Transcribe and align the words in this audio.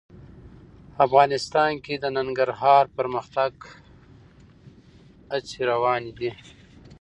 افغانستان 1.05 1.71
کې 1.85 1.93
د 1.99 2.05
ننګرهار 2.17 2.83
د 2.89 2.93
پرمختګ 2.97 3.53
هڅې 5.31 5.59
روانې 5.71 6.11
دي. 6.19 6.31